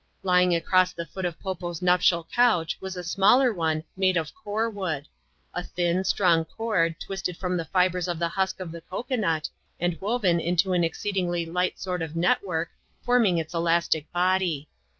Lying 0.23 0.55
across 0.55 0.93
the 0.93 1.05
foot 1.05 1.25
of 1.25 1.39
Po 1.39 1.53
Fo's 1.53 1.79
nuptial 1.79 2.23
couch 2.33 2.75
was 2.81 2.97
a 2.97 3.03
smalls 3.03 3.55
one, 3.55 3.83
made 3.95 4.17
of 4.17 4.31
Eoar 4.43 4.73
wood; 4.73 5.05
a 5.53 5.61
thin, 5.61 6.03
strong 6.03 6.43
cord, 6.43 6.95
twisted 6.99 7.37
from 7.37 7.55
the 7.55 7.65
fibres 7.65 8.07
of 8.07 8.17
the 8.17 8.29
husk 8.29 8.59
of 8.59 8.71
the 8.71 8.81
cocoa 8.81 9.15
nut, 9.15 9.47
and 9.79 10.01
woven 10.01 10.39
into 10.39 10.73
an 10.73 10.83
exceed 10.83 11.17
•ingly 11.17 11.45
light 11.45 11.79
sort 11.79 12.01
of 12.01 12.15
net 12.15 12.43
work, 12.43 12.71
forming 13.05 13.37
its 13.37 13.53
elastic 13.53 14.11
body. 14.11 14.67